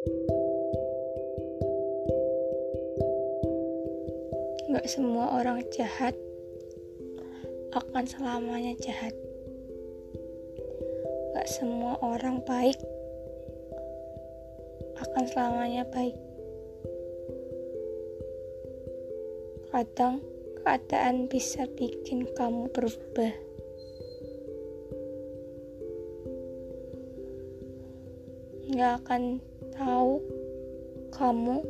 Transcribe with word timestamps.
Gak 0.00 0.16
semua 4.88 5.36
orang 5.36 5.60
jahat 5.76 6.16
akan 7.76 8.08
selamanya 8.08 8.72
jahat. 8.80 9.12
Gak 11.36 11.44
semua 11.52 12.00
orang 12.00 12.40
baik 12.48 12.80
akan 15.04 15.24
selamanya 15.28 15.84
baik. 15.92 16.16
Kadang 19.68 20.24
keadaan 20.64 21.28
bisa 21.28 21.68
bikin 21.76 22.24
kamu 22.32 22.72
berubah. 22.72 23.36
Gak 28.72 29.04
akan 29.04 29.49
tahu 29.74 30.22
kamu 31.14 31.62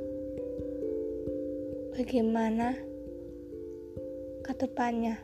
bagaimana 1.97 2.77
ke 4.41 4.53
depannya. 4.57 5.21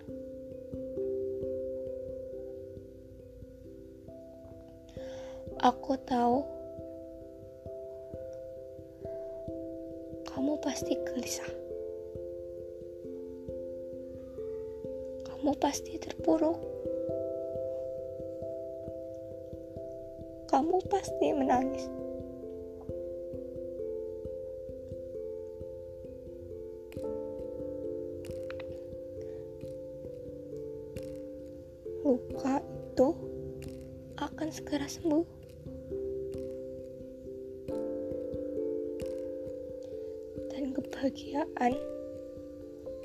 Aku 5.56 5.96
tahu 6.04 6.44
kamu 10.30 10.52
pasti 10.60 10.94
gelisah. 10.94 11.52
Kamu 15.26 15.56
pasti 15.58 15.96
terpuruk. 15.96 16.60
Kamu 20.46 20.76
pasti 20.86 21.26
menangis. 21.34 22.05
Luka 32.06 32.62
itu 32.62 33.08
akan 34.14 34.48
segera 34.54 34.86
sembuh. 34.86 35.26
Dan 40.54 40.70
kebahagiaan 40.70 41.74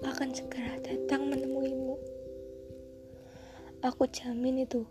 akan 0.05 0.29
segera 0.37 0.77
datang 0.85 1.33
menemuimu. 1.33 1.97
Aku 3.81 4.05
jamin 4.05 4.69
itu. 4.69 4.85